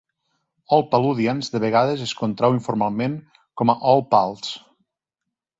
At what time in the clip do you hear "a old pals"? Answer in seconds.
3.75-4.51